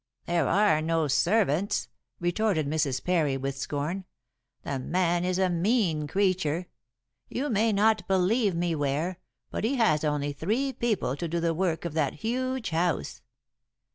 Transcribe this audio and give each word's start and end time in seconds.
"There 0.25 0.47
are 0.47 0.81
no 0.81 1.07
servants," 1.07 1.87
retorted 2.19 2.65
Mrs. 2.65 3.03
Parry, 3.03 3.37
with 3.37 3.55
scorn. 3.55 4.05
"The 4.63 4.79
man 4.79 5.23
is 5.23 5.37
a 5.37 5.47
mean 5.47 6.07
creature. 6.07 6.65
You 7.29 7.51
may 7.51 7.71
not 7.71 8.07
believe 8.07 8.55
me, 8.55 8.73
Ware, 8.73 9.19
but 9.51 9.63
he 9.63 9.75
has 9.75 10.03
only 10.03 10.33
three 10.33 10.73
people 10.73 11.15
to 11.17 11.27
do 11.27 11.39
the 11.39 11.53
work 11.53 11.85
of 11.85 11.93
that 11.93 12.13
huge 12.15 12.71
house." 12.71 13.21